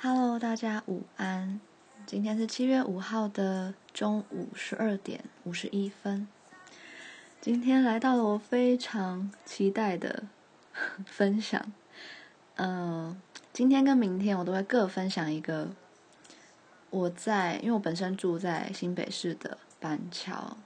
[0.00, 1.58] Hello，大家午安。
[2.06, 6.28] 今天是七月五号的中午十二点五十一分。
[7.40, 10.22] 今天来到了我非常期待的
[11.04, 11.60] 分享。
[12.54, 13.16] 嗯、呃，
[13.52, 15.70] 今天跟明天我都会各分享一个
[16.90, 20.56] 我在，因为我本身住在新北市的板桥，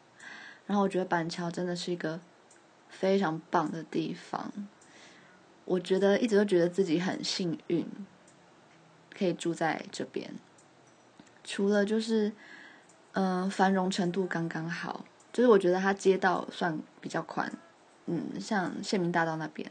[0.66, 2.20] 然后我觉得板桥真的是一个
[2.90, 4.52] 非常棒的地方。
[5.64, 7.86] 我觉得一直都觉得自己很幸运。
[9.16, 10.34] 可以住在这边，
[11.44, 12.32] 除了就是，
[13.12, 17.52] 嗯、繁荣程度刚刚好，就是我觉得它街道算比较宽，
[18.06, 19.70] 嗯，像县民大道那边，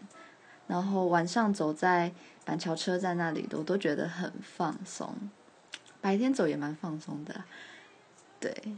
[0.67, 2.11] 然后晚上走在
[2.45, 5.15] 板桥车站那里，我都觉得很放松，
[5.99, 7.43] 白天走也蛮放松的，
[8.39, 8.75] 对，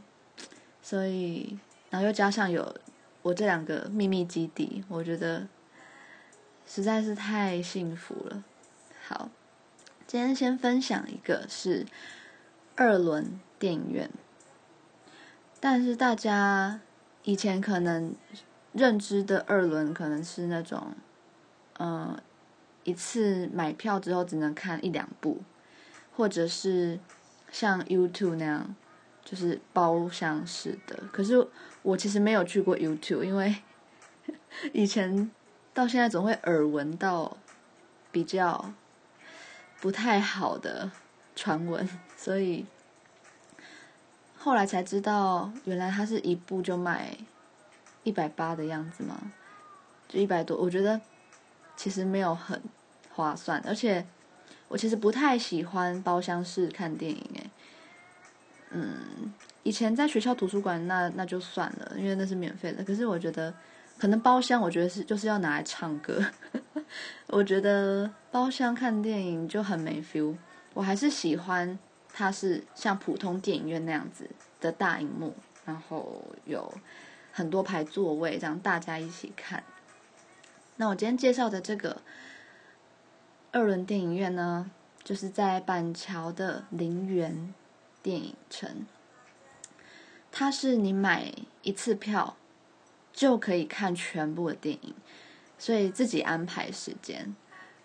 [0.82, 1.60] 所以，
[1.90, 2.76] 然后又加上有
[3.22, 5.48] 我这两个秘密基地，我觉得
[6.66, 8.44] 实在是太幸福了，
[9.08, 9.30] 好。
[10.06, 11.86] 今天先分享一个是
[12.76, 14.10] 二轮电影院，
[15.60, 16.82] 但是大家
[17.24, 18.14] 以前可能
[18.74, 20.94] 认知的二轮可能是那种，
[21.80, 22.16] 嗯，
[22.84, 25.42] 一次买票之后只能看一两部，
[26.16, 27.00] 或者是
[27.52, 28.76] 像 YouTube 那样，
[29.26, 31.04] 就是包厢式的。
[31.12, 31.48] 可是
[31.82, 33.56] 我其实没有去过 YouTube，因为
[34.74, 35.32] 以前
[35.74, 37.38] 到现在总会耳闻到
[38.12, 38.74] 比较。
[39.84, 40.90] 不太好的
[41.36, 42.66] 传闻，所以
[44.38, 47.18] 后来才知道，原来它是一部就卖
[48.04, 49.20] 一百八的样子嘛，
[50.08, 50.56] 就一百多。
[50.56, 51.02] 我觉得
[51.76, 52.62] 其实没有很
[53.14, 54.06] 划算，而且
[54.70, 57.30] 我其实不太喜欢包厢式看电影。
[57.36, 57.50] 哎，
[58.70, 62.82] 嗯，以前在学校图书馆那那就算了，因为那是免费的。
[62.86, 63.54] 可是我觉得。
[63.96, 66.20] 可能包厢，我觉得是就是要拿来唱歌。
[67.28, 70.36] 我觉得包厢看电影就很没 feel。
[70.74, 71.78] 我还是喜欢
[72.14, 76.74] 它是像普通电影院那样子的大荧幕，然后有
[77.32, 79.64] 很多排座位，这样大家一起看。
[80.78, 82.02] 那我今天介绍的这个
[83.52, 84.72] 二轮电影院呢，
[85.04, 87.54] 就是在板桥的林园
[88.02, 88.86] 电影城。
[90.32, 92.38] 它是你买一次票。
[93.16, 94.96] 就可以看全部的电影，
[95.64, 97.34] 所以自己安排时间。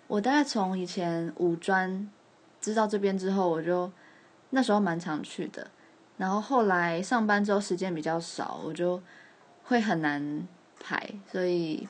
[0.09, 2.11] 我大概从以前五专
[2.61, 3.93] 知道这边之后，我就
[4.51, 5.71] 那时候蛮常去的。
[6.17, 9.01] 然后后来上班之后时间比较少，我就
[9.63, 10.45] 会很难
[10.81, 11.87] 排，所以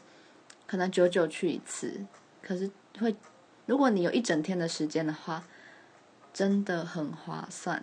[0.66, 2.04] 可能久久去一次。
[2.42, 2.70] 可是
[3.00, 3.16] 会，
[3.64, 5.42] 如果你有一整天的时间的话，
[6.34, 7.82] 真的很划算。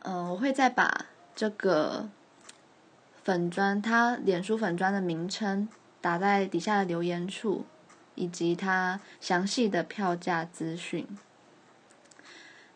[0.00, 2.10] 嗯、我会再把这个。
[3.24, 5.68] 粉砖，它脸书粉砖的名称
[6.00, 7.64] 打在底下的留言处，
[8.14, 11.06] 以及他详细的票价资讯。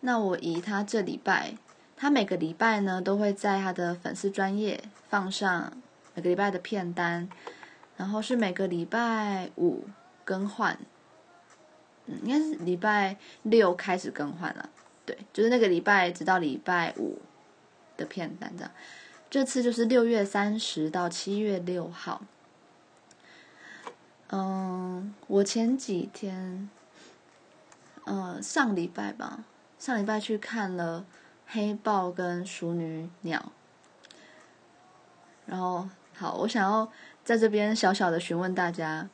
[0.01, 1.57] 那我以他这礼拜，
[1.97, 5.73] 他每个礼拜呢都会在他的粉丝专页放上
[6.15, 7.29] 每个礼拜的片单，
[7.97, 9.85] 然后是每个礼拜五
[10.25, 10.79] 更换，
[12.07, 14.71] 嗯，应该是礼拜六开始更换了，
[15.05, 17.21] 对，就是那个礼拜直到礼拜五
[17.97, 18.73] 的片单这样。
[19.29, 22.23] 这次就是六月三十到七月六号。
[24.33, 26.69] 嗯，我前几天，
[28.07, 29.45] 嗯，上礼拜吧，
[29.79, 31.01] 上礼拜去看了
[31.47, 33.53] 《黑豹》跟《淑女鸟》。
[35.47, 36.91] 然后，好，我想要
[37.25, 39.09] 在这边小小的询问大家，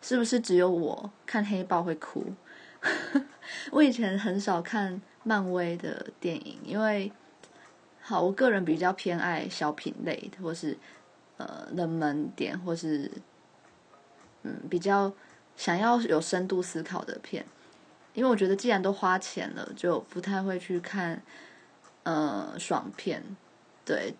[0.00, 2.32] 是不是只有我看《黑豹》会哭？
[3.72, 7.12] 我以前很少看漫威的电影，因为。
[8.08, 10.78] 好，我个人比较偏爱小品类，或是
[11.38, 13.10] 呃冷门点，或是
[14.46, 15.12] 嗯比较
[15.56, 17.44] 想要有深度思考的片，
[18.14, 21.20] 因为我觉得既然都花钱了，就不太会去看
[22.04, 23.22] 呃爽片，
[23.84, 24.14] 对。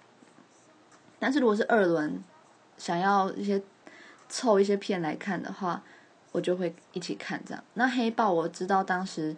[1.19, 2.22] 但是如果是二轮，
[2.76, 3.62] 想要一些
[4.28, 5.82] 凑一些片来看的话，
[6.32, 7.64] 我就会一起看这样。
[7.75, 9.37] 那黑豹我知道当时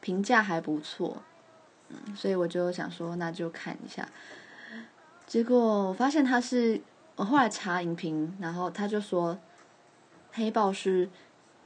[0.00, 1.22] 评价还不错。
[1.90, 4.08] 嗯，所以我就想说，那就看一下。
[5.26, 6.80] 结果我发现他是，
[7.16, 9.34] 我后来查影评，然后他就说，
[10.38, 11.10] 《黑豹》是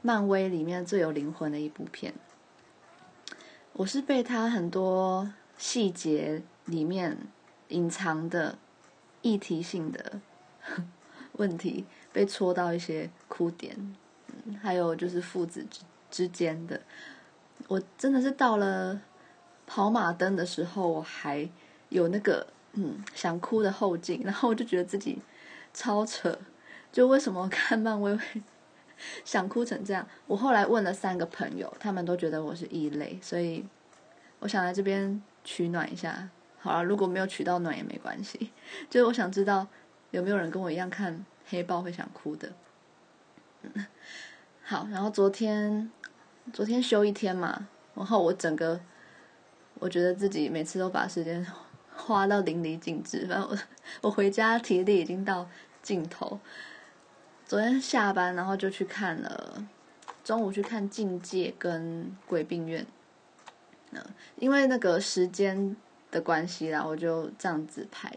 [0.01, 2.13] 漫威里面最有灵魂的一部片。
[3.73, 7.17] 我是被他很多细节里面
[7.67, 8.57] 隐藏的
[9.21, 10.19] 议题性的
[11.33, 13.95] 问题被戳到一些哭点，
[14.59, 16.81] 还有就是父子之之间的，
[17.67, 18.99] 我真的是到了。
[19.65, 21.49] 跑马灯的时候，我还
[21.87, 25.17] 有那个嗯想哭的后劲，然后我就觉得自己
[25.73, 26.37] 超扯，
[26.91, 28.43] 就为什么看漫威会
[29.25, 30.07] 想哭成这样。
[30.27, 33.65] 我后来问了三个朋友，他们都觉得我是异类，所以
[34.39, 36.29] 我想来这边取暖一下。
[36.59, 38.51] 好了，如果没有取到暖也没关系，
[38.89, 39.67] 就是我想知道
[40.11, 42.51] 有没有人跟我一样看黑豹会想哭的。
[44.63, 45.91] 好，然后昨天
[46.53, 48.79] 昨天休一天嘛，然后我整个
[49.79, 51.45] 我觉得自己每次都把时间
[51.93, 53.57] 花到淋漓尽致，反正我
[54.01, 55.47] 我回家体力已经到
[55.81, 56.39] 尽头。
[57.45, 59.67] 昨天下班，然后就去看了，
[60.23, 62.83] 中午去看《境界》跟《鬼病院》。
[63.91, 64.01] 嗯，
[64.37, 65.75] 因为那个时间
[66.09, 68.11] 的关系啦，我就这样子排。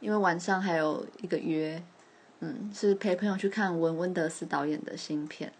[0.00, 1.80] 因为晚上还有一个约，
[2.40, 5.52] 嗯，是陪朋友去看文温德斯导演的新片。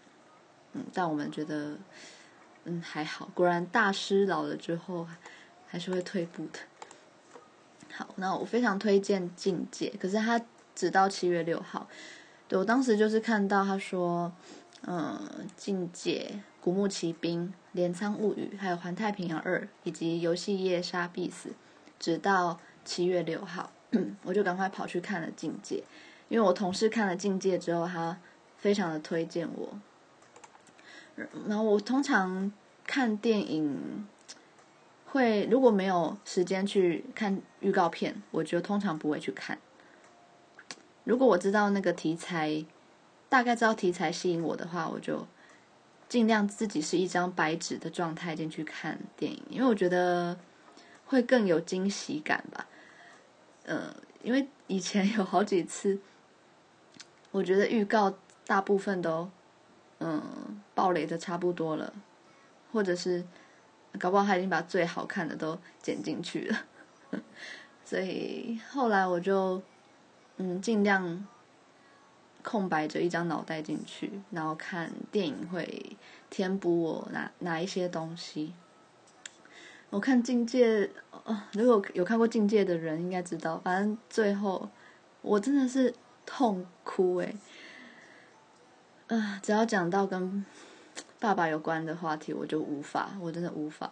[0.73, 1.77] 嗯，但我们觉得，
[2.65, 3.29] 嗯，还好。
[3.35, 5.07] 果然大师老了之后，
[5.67, 6.59] 还是会退步的。
[7.93, 10.41] 好，那我非常推荐《境界》，可是它
[10.73, 11.87] 只到七月六号。
[12.57, 14.31] 我当时就是看到他说，
[14.85, 15.17] 嗯，
[15.55, 21.49] 《境界》、《古墓奇兵》、《镰仓物语》、还有《环太平洋二》以及《游戏夜杀必死》，
[21.97, 23.71] 直到七月六号，
[24.23, 25.77] 我就赶快跑去看了《境界》，
[26.27, 28.17] 因为我同事看了《境界》之后，他
[28.57, 29.79] 非常的推荐我。
[31.47, 32.51] 然后我通常
[32.85, 34.07] 看电影
[35.05, 39.57] 会如果没有时间去看预告片，我就通常不会去看。
[41.03, 42.63] 如果我知道那个题材，
[43.27, 45.25] 大概知道题材吸引我的话，我就
[46.07, 50.37] 尽量自己是一张白纸的状态进去看电影，因为我觉得
[51.05, 52.67] 会更有惊喜感吧。
[53.65, 55.99] 呃，因为以前有好几次，
[57.31, 58.13] 我觉得预告
[58.45, 59.29] 大部分都
[59.99, 61.91] 嗯爆雷的差不多了，
[62.71, 63.25] 或者是
[63.97, 66.63] 搞不好他已经把最好看的都剪进去了，
[67.83, 69.61] 所以后来我就。
[70.43, 71.23] 嗯，尽量
[72.41, 75.95] 空白着一张脑袋进去，然后看电影会
[76.31, 78.55] 填补我哪哪一些东西。
[79.91, 80.87] 我看《境界》
[81.25, 84.67] 呃，如果有看过《境界》的人应该知道，反正最后
[85.21, 85.93] 我真的是
[86.25, 87.35] 痛哭诶。
[89.09, 90.43] 啊、只要讲到跟
[91.19, 93.91] 爸爸有关的话题，我就无法，我真的无法。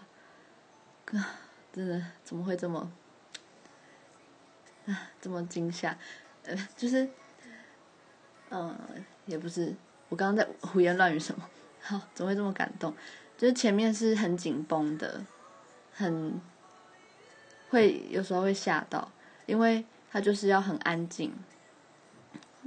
[1.12, 1.36] 啊，
[1.72, 2.92] 真的怎么会这么
[4.88, 5.96] 啊这么惊吓？
[6.76, 7.10] 就是，
[8.50, 8.78] 嗯，
[9.26, 9.76] 也不是，
[10.10, 11.50] 我刚刚在胡言乱语什么？
[11.82, 12.94] 好，怎么会这么感动？
[13.38, 15.26] 就是前面是很紧绷的，
[15.94, 16.40] 很
[17.70, 19.12] 会有时候会吓到，
[19.46, 21.34] 因为它就是要很安静，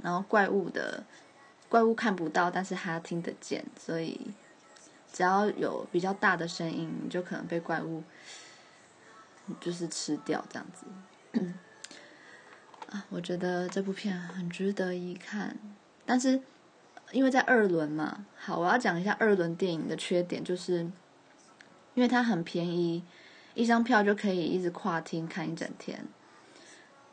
[0.01, 1.03] 然后怪物的
[1.69, 4.19] 怪物看不到，但是他听得见，所以
[5.11, 8.03] 只要有比较大的声音，你就可能被怪物
[9.59, 10.85] 就是吃掉这样子。
[12.93, 15.57] 啊我觉得这部片很值得一看，
[16.05, 16.39] 但是
[17.11, 20.81] 因为在二轮嘛，好，我要讲一下二轮电影的缺点，就是
[21.95, 23.03] 因为它很便宜，
[23.55, 26.05] 一张票就可以一直跨厅看一整天，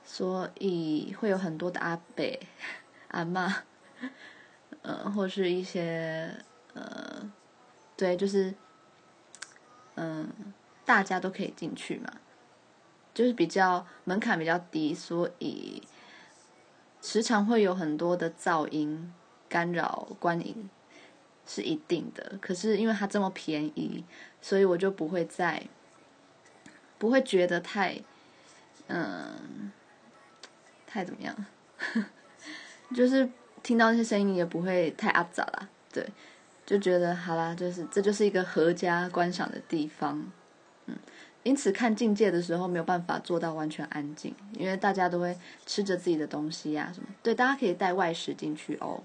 [0.04, 2.24] 所以会有很多的阿伯、
[3.08, 3.50] 阿嬷，
[4.82, 6.30] 呃，或是一些
[6.74, 7.30] 呃，
[7.96, 8.54] 对，就是
[9.94, 10.28] 嗯、
[10.84, 12.12] 大家都可以进去嘛。
[13.20, 15.82] 就是比较门槛比较低，所以
[17.02, 19.12] 时常会有很多的噪音
[19.46, 20.70] 干扰观影，
[21.46, 22.38] 是一定的。
[22.40, 24.02] 可是因为它这么便宜，
[24.40, 25.62] 所以我就不会再
[26.97, 28.00] 不会觉得太
[28.87, 29.71] 嗯
[30.87, 31.44] 太怎么样，
[32.97, 33.28] 就是
[33.62, 35.68] 听到那些声音也不会太阿杂啦。
[35.92, 36.09] 对，
[36.64, 40.33] 就觉得好啦，就是这就是一个合家观赏的地方，
[41.42, 47.09] 因此，看境界的时候没有办法做到完全安静，因为大家都会吃着自己的东西呀、什么。
[47.23, 49.02] 对，大家可以带外食进去哦。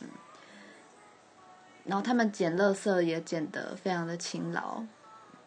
[0.00, 0.06] 嗯。
[1.84, 4.84] 然后他们捡垃圾也捡得非常的勤劳。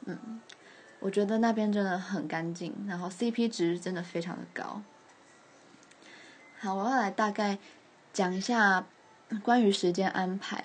[0.04, 0.42] 嗯，
[1.00, 4.82] 我觉得那边真的很干净，然后 CP 值真的非常的高。
[6.60, 7.58] 好，我要来大概
[8.12, 8.86] 讲一下
[9.42, 10.62] 关于时间安排。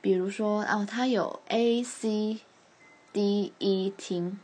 [0.00, 2.40] 比如说，哦，它有 A、C。
[3.14, 4.40] 第一厅，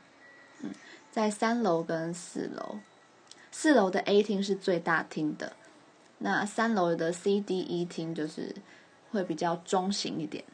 [0.60, 0.70] 嗯，
[1.10, 2.78] 在三楼跟四楼，
[3.50, 5.54] 四楼的 A 厅是最大厅的，
[6.18, 8.54] 那三楼的 C、D、E 厅就是
[9.10, 10.44] 会比较中型一点，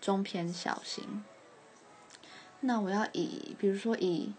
[0.00, 1.22] 中偏小型。
[2.60, 4.32] 那我要以，比如说以，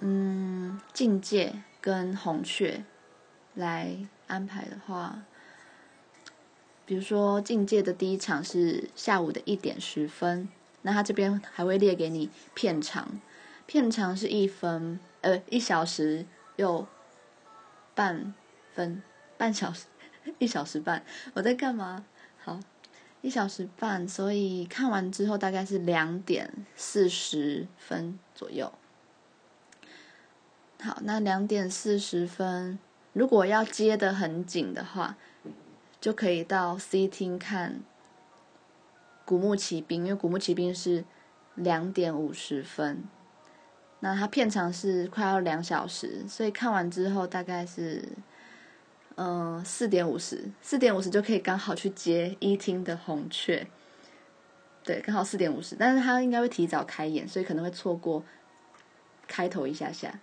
[0.00, 2.84] 嗯，境界跟红雀
[3.54, 5.22] 来安排的话，
[6.84, 10.50] 比如说境界的第一场是下午的一点十分。
[10.82, 13.20] 那他这边还会列给你片长，
[13.66, 16.86] 片长是一分，呃，一小时又
[17.94, 18.34] 半
[18.74, 19.02] 分，
[19.36, 19.86] 半小时，
[20.38, 21.04] 一小时半。
[21.34, 22.04] 我在干嘛？
[22.42, 22.58] 好，
[23.20, 28.72] 一小时半，所以看完之后大概是两点四十分左右。
[30.80, 32.78] 好，那两点四十分，
[33.12, 35.16] 如果要接得很紧的话，
[36.00, 37.74] 就可以到 C 厅看
[39.24, 41.04] 《古墓奇兵》，因为《古墓奇兵》是
[41.54, 43.04] 两点五十分，
[44.00, 48.08] 那它片长是快要两小时，所以看完之后大概是。
[49.16, 53.64] 嗯，四点五十，四点五十就可以刚好去接一厅的红雀，
[54.82, 58.24] 对，刚好四点五十，但是他应该会提早开演，所以可能会错过
[59.28, 60.18] 开头一下下，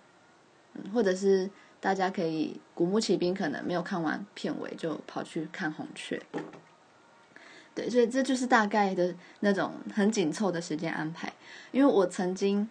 [0.92, 6.20] 或者是大家可以《古墓奇兵》可能没有看完片尾就跑去看红雀，
[7.88, 11.32] 所以这就是大概的那种很紧凑的时间安排，
[11.70, 12.68] 因为我曾经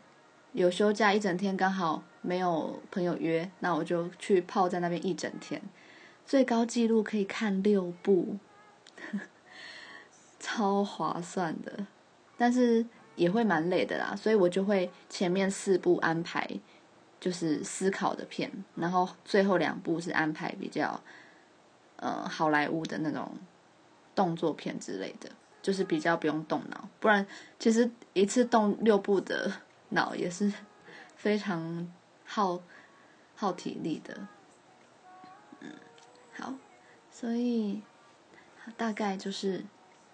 [0.51, 5.61] 有休假一整天，刚好没有朋友约，那我就去泡在那边一整天。
[6.25, 8.37] 最高纪录可以看六部，
[10.39, 11.87] 超划算的，
[12.37, 12.85] 但是
[13.15, 16.47] 也会蛮累的啦，所以我就会前面四部安排
[17.19, 21.01] 就是思考的片，然后最后两部是安排比较
[21.95, 23.31] 呃好莱坞的那种
[24.19, 25.29] 动作片之类的，
[25.61, 27.25] 就是比较不用动脑，不然
[27.57, 29.49] 其实一次动六部的
[29.87, 30.51] 脑也是
[31.15, 31.89] 非常
[32.25, 32.61] 耗
[33.33, 34.27] 耗体力的。
[35.61, 35.71] 嗯
[36.37, 36.53] 好，
[37.09, 37.81] 所以
[38.75, 39.63] 大概就是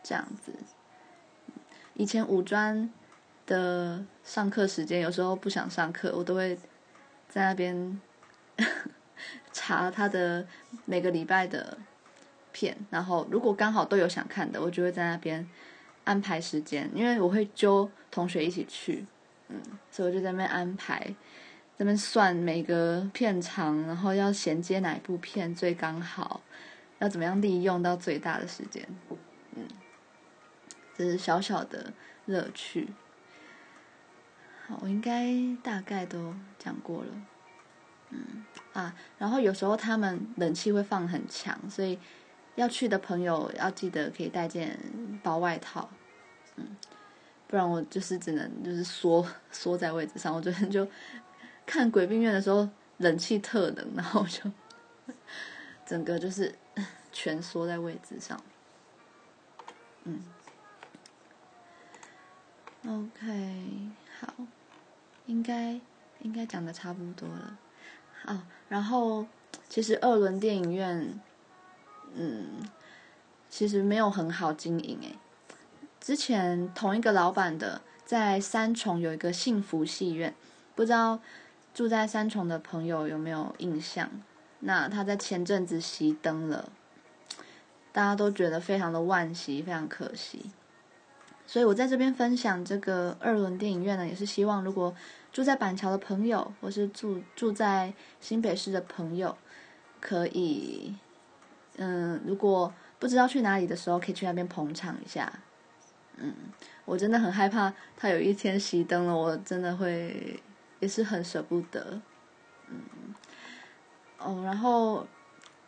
[0.03, 0.53] 这样子。
[1.95, 2.87] 以前五专
[3.47, 6.55] 的上课时间，有时候不想上课，我都会
[7.27, 7.99] 在那边
[9.51, 10.45] 查他的
[10.85, 11.75] 每个礼拜的
[12.55, 15.45] 片，然后如果刚好都有想看的，我就会在那边
[16.05, 19.05] 安排时间，因为我会揪同学一起去，
[19.49, 21.13] 嗯，所以我就在那边安排。
[21.77, 26.39] 这边算每个片长，然后要衔接哪一部片最刚好，
[26.99, 28.87] 要怎么样利用到最大的时间，
[29.55, 29.67] 嗯，
[30.97, 31.91] 这是小小的
[32.27, 32.87] 乐趣。
[34.65, 35.27] 好，我应该
[35.61, 37.11] 大概都讲过了，
[38.11, 41.99] 嗯啊，然后有时候他们冷气会放很强，所以
[42.55, 44.79] 要去的朋友要记得可以带件
[45.23, 45.89] 薄外套，
[46.55, 46.75] 嗯，
[47.47, 50.87] 不然我就是只能就是缩缩在位置上，我昨天就。
[51.67, 54.51] 看鬼病院的时候，冷气特冷，然后就
[55.83, 56.53] 整个就是
[57.11, 58.39] 蜷缩在位置上。
[60.03, 60.23] 嗯
[62.87, 64.31] ，OK，好，
[65.25, 65.81] 应该
[66.19, 67.57] 应该讲的差不多了。
[68.23, 68.37] 好，
[68.69, 69.25] 然后
[69.67, 71.19] 其实二轮电影院，
[72.15, 72.67] 嗯，
[73.49, 75.15] 其实没有很好经营诶。
[75.99, 80.33] 之前同一个老板的在三重有一个幸福戏院，
[80.73, 81.19] 不知道。
[81.73, 84.09] 住在三重的朋友有没有印象？
[84.61, 86.69] 那他在前阵子熄灯了，
[87.91, 90.51] 大家都觉得非常的惋惜，非常可惜。
[91.45, 94.95] 所以我在这边分享这个二轮电影院呢，也是希望如果
[95.33, 99.37] 住在板桥的朋友，或是住住在新北市的朋友，
[99.99, 100.95] 可以，
[101.77, 105.31] 嗯，如果不知道去哪里的时候，可以去那边捧场一下。
[106.17, 106.33] 嗯，
[106.85, 110.39] 我真的很害怕他有一天熄灯了，我真的会。
[110.81, 112.01] 也是很舍不得，
[112.67, 113.15] 嗯，
[114.19, 115.07] 哦，然后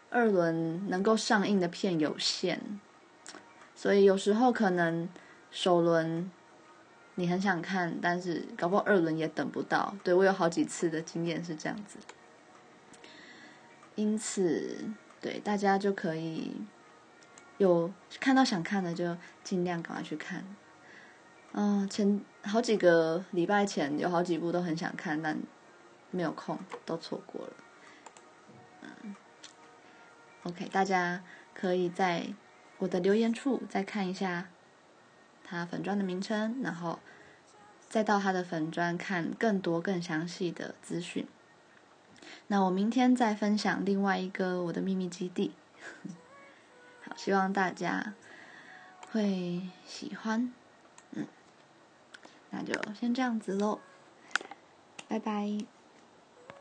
[0.10, 2.62] 二轮能够上映的片有限，
[3.74, 5.08] 所以有时候可能
[5.50, 6.30] 首轮
[7.16, 9.96] 你很想看，但是搞不好二轮也等不到。
[10.04, 11.98] 对，我有好几次的经验是这样子，
[13.96, 14.78] 因此
[15.28, 16.56] 对大家就可以
[17.58, 20.46] 有看到想看的就尽量赶快去看。
[21.52, 25.38] 嗯、前好几个礼拜前有好几部都很想看，但
[26.12, 27.54] 没有空，都错过了。
[28.84, 29.16] 嗯
[30.44, 31.22] ，OK，大家
[31.54, 32.28] 可以在
[32.78, 34.48] 我的留言处再看一下
[35.44, 37.00] 他粉砖的名称，然后
[37.90, 41.28] 再到他的粉砖看更多更详细的资讯。
[42.48, 45.54] 那我明天再分享另外一个我的秘密基地。
[47.04, 48.14] 好，希望大家
[49.12, 50.52] 会喜欢。
[51.12, 51.28] 嗯
[52.50, 53.80] 那就先这样子喽，
[55.08, 55.77] 拜拜。